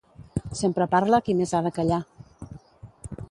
Sempre 0.59 0.87
parla 0.93 1.19
qui 1.27 1.35
més 1.41 1.53
ha 1.59 1.63
de 1.67 1.73
callar. 1.77 2.01